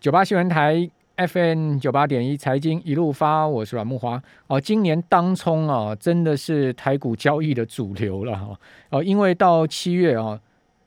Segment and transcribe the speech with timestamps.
[0.00, 0.88] 九八新闻台
[1.18, 4.20] FM 九八点一财经一路发，我是阮木华。
[4.46, 8.58] 哦，今年当冲啊，真的是台股交易的主流了哈。
[8.88, 10.40] 哦，因为到七月啊，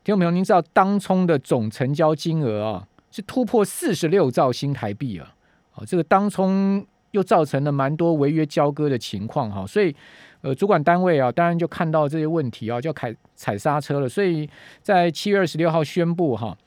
[0.03, 5.35] 听众朋友，您知道当冲的总成交金额啊，是突破四十六兆新台币啊。
[5.75, 9.95] 哦，这个当冲又造成了蛮多违约交割的情况哈，所以
[10.41, 14.09] 呃，主管单位啊，当然就看到这些问题啊，就要踩踩刹车了。
[14.09, 14.49] 所以
[14.81, 16.57] 在七月二十六号宣布哈，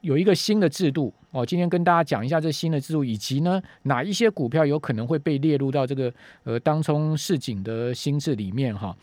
[0.00, 6.12] 有一个新的制度哦，今天跟大家讲一下这新的制度，以及呢哪一些股票有可能会被列入到这个
[6.44, 8.96] 呃当冲市井的新制里面哈。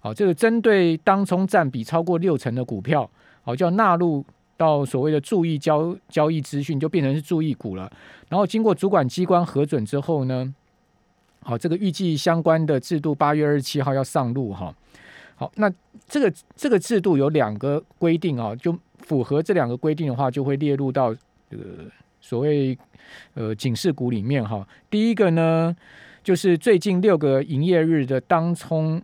[0.00, 3.08] 好，这个针对当冲占比超过六成的股票，
[3.42, 4.24] 好，就要纳入
[4.56, 7.90] 到所谓的注意交交易资讯，就变成是注意股了。
[8.28, 10.52] 然后经过主管机关核准之后呢，
[11.42, 14.74] 好，这个预计相关的制度八月二十七号要上路哈。
[15.36, 15.72] 好，那
[16.08, 18.76] 这个这个制度有两个规定啊，就。
[19.02, 21.14] 符合这两个规定的话，就会列入到
[21.50, 21.64] 这个
[22.20, 22.76] 所谓
[23.34, 24.66] 呃警示股里面哈。
[24.88, 25.74] 第一个呢，
[26.22, 29.02] 就是最近六个营业日的当冲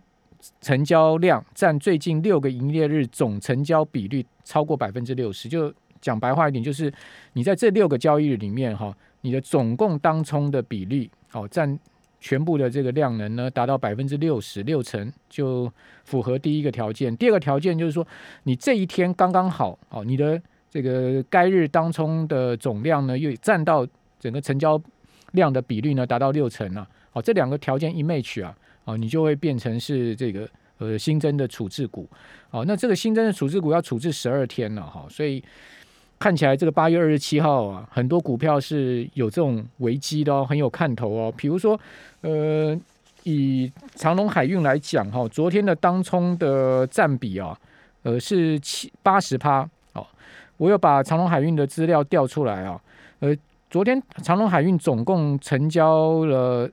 [0.61, 5.49] 成交量占最近六个营业日总成交比率超过百分之六十。
[5.49, 6.91] 就讲白话一点，就是
[7.33, 11.77] 你在这六个交易日里面哈，你的总共当冲的比例哦占。
[12.19, 15.71] 全部的这个量能呢，达到百分之六十六成，就
[16.03, 17.15] 符合第一个条件。
[17.15, 18.05] 第二个条件就是说，
[18.43, 23.87] 你这一天刚刚好哦，你的这个该日当冲的总量呢，又占到
[24.19, 24.81] 整个成交
[25.31, 26.87] 量的比率呢，达到六成了。
[27.11, 32.09] 好，这两个条件一 match 啊，哦，你就会变成是这个呃新增的处置股。
[32.49, 35.43] 哦，那这个新增的处置股要处置十二天了哈，所以。
[36.19, 41.31] 看起来这个八月二十七号啊，很多股票是有这种危机的哦，很有看头哦。
[41.37, 41.79] 比如说，
[42.21, 42.75] 呃，
[43.23, 47.55] 以长隆海运来讲哈，昨天的当冲的占比啊，
[48.01, 49.61] 呃是七八十趴
[49.93, 50.03] 哦。
[50.57, 52.81] 我有把长隆海运的资料调出来啊，
[53.19, 53.35] 呃，
[53.69, 56.67] 昨天长隆海运总共成交了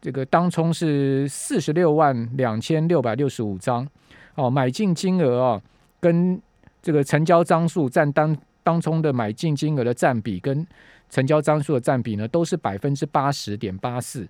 [0.00, 3.86] 这个当冲是四十六万两千六百六十五张
[4.34, 5.60] 哦，买进金额啊，
[6.00, 6.40] 跟
[6.80, 8.34] 这个成交张数占当。
[8.68, 10.66] 当中的买进金额的占比跟
[11.08, 14.28] 成交张数的占比呢，都是百分之八十点八四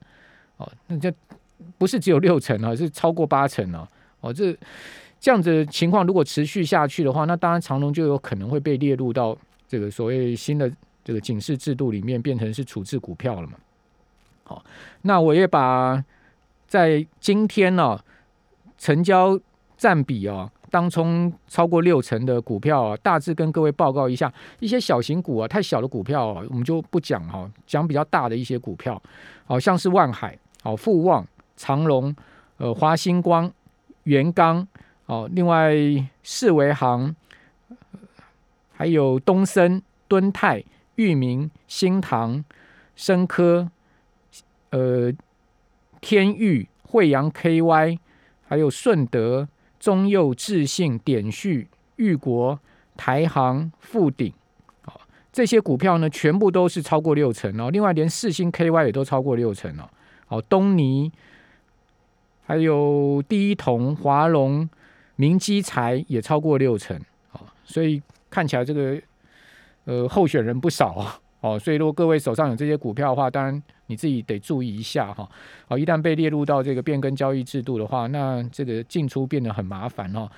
[0.58, 1.12] 哦，那这
[1.76, 3.88] 不是只有六成啊，是超过八成啊，
[4.20, 4.56] 哦，这
[5.18, 10.70] 这样子情况如果持续下去的话，那当然长隆就有可能会被列入到这个所谓新的
[11.02, 13.54] 这个警示制度里面，变成是处置股票了嘛。
[14.44, 14.64] 好，
[15.02, 16.00] 那我也把
[16.68, 17.98] 在今天呢
[18.78, 19.36] 成交
[19.76, 20.52] 占比啊。
[20.70, 29.00] 当冲超过六成的股票啊，大致跟各位报告一下，一些小型股啊，太小的股票啊，我们就不讲哈，讲比较大的一些股票，
[29.46, 32.14] 好像是万海、好富旺、长隆、
[32.58, 33.50] 呃华星光、
[34.04, 34.66] 元刚，
[35.06, 35.74] 哦，另外
[36.22, 37.14] 世维行，
[38.72, 40.62] 还有东森、敦泰、
[40.96, 42.44] 裕民、新唐、
[42.94, 43.70] 深科，
[44.70, 45.12] 呃
[46.00, 47.98] 天域、惠阳 KY，
[48.46, 49.48] 还有顺德。
[49.78, 52.58] 中佑、智信、点旭、裕国、
[52.96, 54.32] 台航、富鼎，
[54.82, 55.00] 好，
[55.32, 57.70] 这些股票呢，全部都是超过六成哦。
[57.70, 59.88] 另外，连四星 KY 也都超过六成哦。
[60.26, 61.12] 好，东尼，
[62.44, 64.68] 还有第一铜、华龙、
[65.16, 67.00] 明基材也超过六成。
[67.30, 69.00] 好，所以看起来这个
[69.84, 71.04] 呃候选人不少啊。
[71.06, 75.28] 哦，哦所以如果各位手上有这些股票的话，当然你自己得注意一下哈。
[75.68, 80.28] 哦，一旦被列入到这个变更交易制度的话，那这个进出变得很麻烦哦。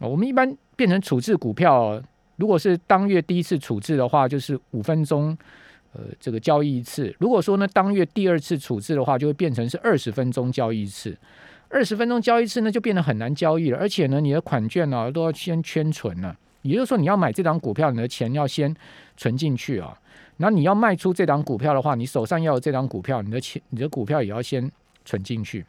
[0.00, 2.02] 我们一般变成处置股票，
[2.36, 5.36] 如果是当月第一次处置的话，就是五分钟，
[5.92, 7.14] 呃，这个交易一次。
[7.20, 11.16] 如果说呢，当月第二次处置的话，就会变成是二十分钟交易一次。
[11.68, 13.78] 二十分钟交易一次呢，就变得很难交易了。
[13.78, 18.74] 而且呢，你的款券呢都要先圈存了，也就是说，你要买这张股票，你的钱要先
[19.16, 19.96] 存进去啊。
[20.38, 24.68] 那你要卖出这张股票的话，你手上要有这张股票，你的钱、你的股票也要先
[25.04, 25.64] 存进去，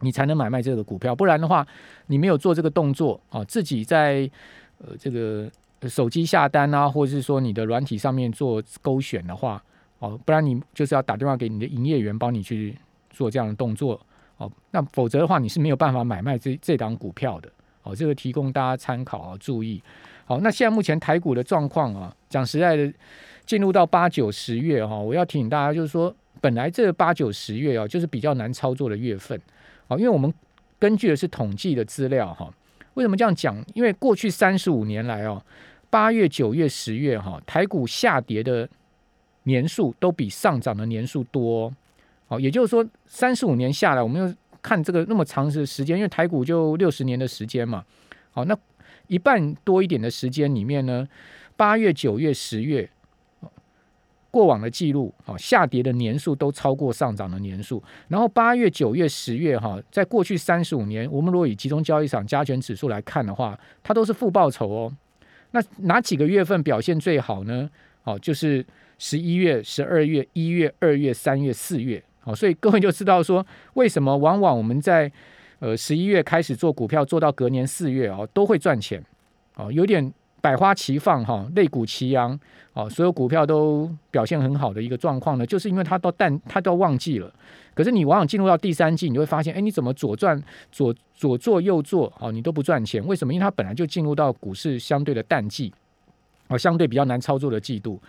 [0.00, 1.14] 你才能买卖这个股票。
[1.14, 1.66] 不然的话，
[2.06, 4.30] 你没有做这个动作啊，自己在
[4.78, 5.50] 呃这个
[5.88, 9.62] 手机下单啊，或者是说你的软体上面做勾选的话，
[9.98, 12.74] 哦，不然你就是要打电话给你的营业员帮你去
[13.10, 14.00] 做这样的动作
[14.38, 14.50] 哦。
[14.70, 17.50] 那否则的话，你是没有办法买卖这这档股票的
[17.82, 17.94] 哦。
[17.94, 19.82] 这个提供大家参考啊，注意。
[20.28, 22.92] 好，那现在目前台股的状况啊，讲实在的。
[23.46, 29.40] 进入到八九十月哈，我要提醒大家，就是说，本来这八九十月啊，就是比较难操作的月份
[29.86, 30.30] 啊，因为我们
[30.78, 32.52] 根据的是统计的资料哈。
[32.92, 33.56] 为什么这样讲？
[33.72, 35.42] 因为过去三十五年来哦，
[35.88, 38.68] 八月、九月、十月哈，台股下跌的
[39.44, 41.72] 年数都比上涨的年数多
[42.26, 42.38] 哦。
[42.38, 47.82] 也就是说，三十五年下来，我们又看这个那么长的时间，因为台股就六十年的时间嘛。
[48.30, 48.54] 好，那
[49.08, 51.08] 一半多一点的时间里面呢，
[51.56, 52.88] 八月、九月、十月。
[54.30, 57.82] 过往的记录，啊下跌的年数都超过上涨的年数。
[58.08, 64.96] 然后八月、九月、十月，哈，在过去三十五年，我们如果以集中交易场加权指数来看的话，它都是负报酬哦。
[65.52, 67.70] 那哪几个月份表现最好呢？
[68.04, 68.64] 哦，就是
[68.98, 72.00] 十一月、十二月、一月、二月、三月、四月。
[72.20, 73.44] 好，所以各位就知道说，
[73.74, 75.10] 为什么往往我们在
[75.58, 79.04] 呃十一月开始做股票，做到隔年四月哦，都会赚钱。
[79.56, 80.12] 哦，有点。
[80.40, 82.38] 百花齐放哈，肋骨齐扬，
[82.72, 87.28] 哦，所有股票都表现很好的一个状况呢，就是因为它到淡，它到旺季了。
[87.74, 90.40] 可是你往往进入到第三季，你会发现，哎，你怎么左转
[90.70, 93.04] 左左做右做，哦，你都不赚钱？
[93.04, 93.34] 为什么？
[93.34, 95.74] 因为它本来就进入到股市相对的淡季，
[96.46, 98.00] 哦，相对比较难操作的季度。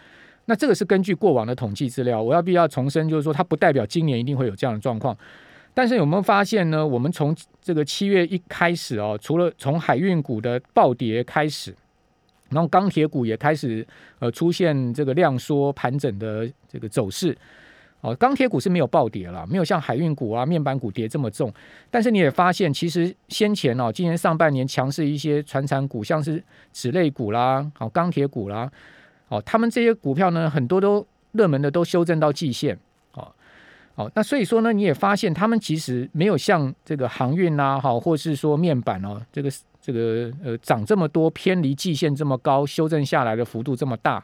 [0.46, 5.18] 那这个是根据过往的统计资料，我要必要重申，就是说它不代表今年一定会有这样的状况。
[5.74, 6.86] 但是有没有发现呢？
[6.86, 11.76] 我们从这个七月一开始哦，除了从海运股的暴跌开始。
[12.52, 13.86] 然后钢铁股也开始
[14.18, 17.38] 呃出现这个量缩盘整的这个走势，
[18.02, 21.54] 哦，钢铁股是没有暴跌了，没有像海运股啊、面板股跌这么重。
[21.92, 26.44] 但是你也发现，其实先前哦，今年上半年强势一些船产股，像是
[26.74, 28.68] 纸类股啦、好钢铁股啦，
[29.28, 32.76] 哦，他们这些股票呢，很多都热门的都修正到季线，
[34.00, 39.52] 好，那所以说呢，你也发现他们其实没有像这个航运啦，好，或是说面板哦，这个。
[39.82, 44.24] 这个呃涨这么多，偏离季线这么高，修正下来的幅度这么大，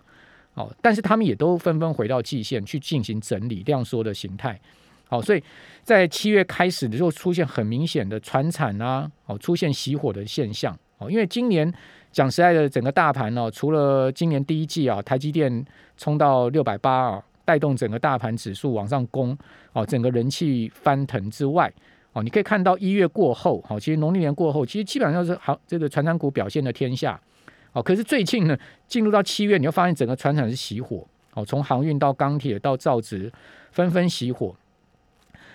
[0.54, 4.60] 哦，但是他们也都纷纷回到季线去进行整理量缩的形态，
[5.08, 5.42] 好，所以
[5.82, 11.74] 在七月开始的时候出现很明显的传产啊，哦，出现熄火的现象，哦，因为今年
[12.12, 15.66] 讲实在的，整个大盘呢，除了今年第一季啊，台积电
[15.98, 19.38] 冲到六百八啊，带动整个大盘指数往上攻，
[19.72, 21.72] 哦，整个人气翻腾之外。
[22.12, 27.20] 哦，你可以看到一月过后，好，其实农历年过后，其实基本上是好这个船厂股表现的天下，
[27.74, 28.58] 哦，可是最近呢，
[28.88, 33.30] 进入到七月，你会发现整个船厂是熄火，哦，从航运到钢铁到造纸，
[33.72, 34.56] 纷纷熄火。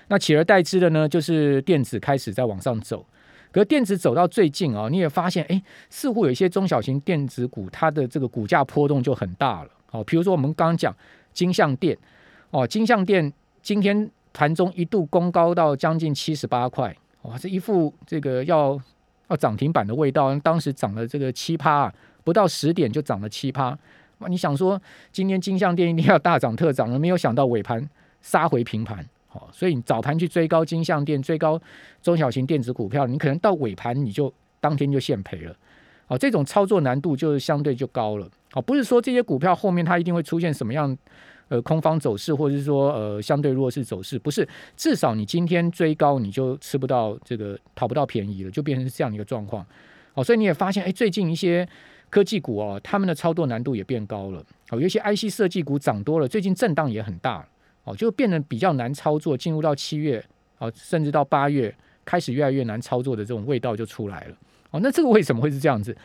[0.09, 3.07] 那取而代之的呢，就是电子开始在往上走。
[3.53, 9.71] 可是电子走到最近啊，你也发现，哎，似乎有一些中小型电子股，它的这个股价波动就很大了。
[9.93, 10.95] 哦，比如说我们刚刚讲
[11.33, 11.97] 金相电，
[12.51, 13.33] 哦，金相电
[13.63, 14.11] 今天。
[14.33, 18.81] 盘中一度攻高到将近七十八块，哇，这一副这个要
[19.27, 20.33] 要涨停板的味道。
[20.39, 23.77] 当时涨了这个七趴，啊不到十点就涨了七趴。
[24.19, 24.81] 哇，你想说
[25.11, 27.91] 今天金相店一定要大涨特涨了，没有想到尾盘
[28.21, 29.05] 杀回平盘。
[29.27, 31.61] 好，所以你早盘去追高金相店，追高
[32.01, 35.57] 中小型电子股票，你可能到尾盘你就当天就现赔了。
[36.07, 38.29] 好，这种操作难度就是相对就高了。
[38.53, 40.97] 好，不是说这些股票后面它一定会出现什么样。
[41.51, 49.67] 呃，空方走势，或者是说呃相对弱势走势，不是至少你今天追高你就吃不到这个讨不到便宜了，就变成是这样一个状况。
[50.15, 51.69] 哦，所以你也发现，哎，最近一些
[52.09, 54.39] 科技股哦，他们的操作难度也变高了。
[54.71, 57.45] 哦，有一些 IC 设计股涨多了，最近震荡也很大。
[57.83, 59.37] 哦，就变得比较难操作。
[59.37, 60.25] 进入到七月，
[60.59, 61.75] 哦，甚至到八月
[62.05, 64.37] 开始越来越难操作的这种味道就出来了。
[64.71, 65.97] 哦，那这个为什么会是这样子？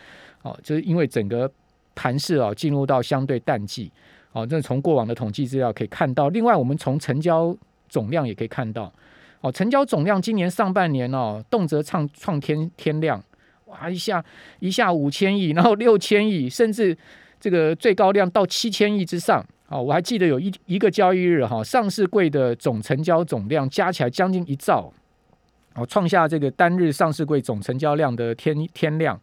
[0.41, 1.47] 哦，就是因为整个
[1.95, 3.91] 盘势啊进入到相对淡季。
[4.33, 6.27] 哦，这从过往的统计资料可以看到。
[6.27, 7.55] 另外，我们从成交
[7.87, 8.91] 总量也可以看到，
[9.39, 13.23] 哦，成交总量今年上半年哦，动辄创创天天量，
[13.67, 14.21] 哇，一下
[14.59, 16.97] 一下五千亿，然后六千亿，甚至
[17.39, 19.41] 这个最高量到七千亿之上。
[19.69, 24.91] 哦，我还记得有一一个交易日哈，上市柜的总成交总量加起来将近一兆，
[25.75, 29.17] 哦，创下这个单日上市柜总成交量的天天量。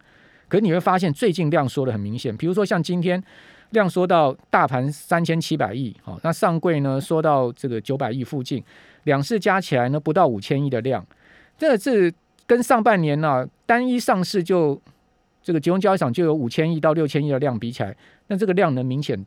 [0.53, 3.23] 可你会发现，最近量缩的很明显，比如说像今天。
[3.71, 8.63] 量缩到大盘三千七百亿，好，那上柜呢缩到这个九百亿附近，
[9.05, 11.03] 两市加起来呢不到五千亿的量，
[11.57, 12.13] 这是
[12.47, 14.79] 跟上半年呢单一上市就
[15.43, 19.25] 这个集中交易场就有五千亿到六千亿的量比起来，那这个量能明显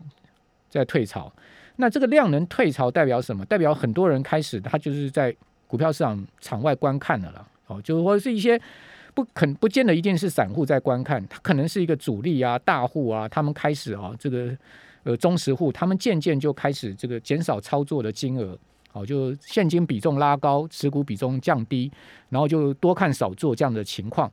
[0.69, 1.33] 在退潮。
[1.77, 3.43] 那这个量能退潮代表什么？
[3.45, 8.61] 代表很多人开始他就是在股票市场场外观看了了，哦，就或者是一些。
[9.15, 14.55] 不肯不见得一定是散户在观看，它可能是一个主力啊、大户啊，他们开始啊，这个
[15.03, 18.57] 呃中实户，他们渐渐就开始这个减少操作的金额，
[18.91, 21.89] 好，就现金比重拉高，持股比重降低，
[22.27, 24.29] 然后就多看少做这样的情况，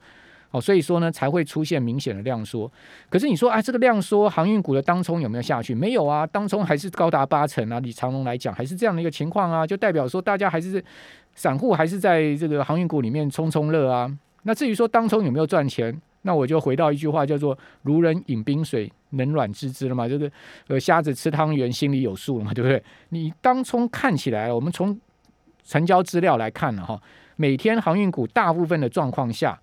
[0.50, 2.68] 好，所以说呢才会出现明显的量缩。
[3.08, 5.74] 可是你说啊，这个量缩，航运股的当冲有没有下去？
[5.74, 7.78] 没有啊，当冲还是高达八成啊。
[7.78, 10.84] 李长龙来讲，还是这样的一个情况啊，就代表说大家还是
[11.36, 14.10] 散户还是在这个航运股里面冲冲乐啊。
[14.42, 20.30] 那至于说当冲有没有赚钱，那我就回到一句话，叫做“如人饮冰水，冷暖自知”了嘛，就是
[20.68, 22.82] 呃瞎子吃汤圆，心里有数了嘛，对不对？
[23.08, 24.98] 你当冲看起来，我们从
[25.64, 27.00] 成交资料来看了哈，
[27.36, 29.58] 每天航运股大部分的状况下，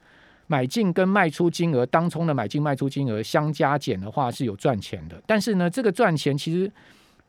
[0.48, 6.72] 买进跟卖出金额，当冲的买进卖出金额相加减的话是有赚钱的，但是呢，这个赚钱其实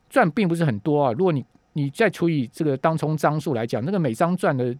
[0.09, 1.11] 赚并不是很多啊。
[1.11, 4.75] 如果你你再除以这个当冲张数来讲，那个每张赚的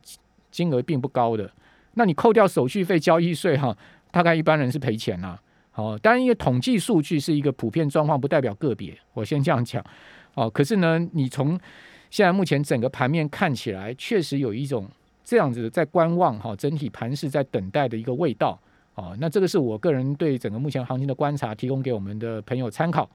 [0.49, 1.49] 金额并不高的。
[1.93, 3.75] 那你扣掉手续费、交易税哈，
[4.11, 5.37] 大概一般人是赔钱呐。
[5.71, 8.97] 好，当然因为统计数据是一个普遍状况，不代表个别。
[9.13, 9.83] 我先这样讲。
[10.33, 11.59] 哦，可是呢，你从
[12.09, 14.89] 现在目前整个盘面看起来，确实有一种
[15.23, 18.59] 这样子在观望哈，整体盘势在等待的一个味道。
[18.95, 23.09] 哦，那这个是我个人对整个目前行情的观察，提供给我们的朋友参考。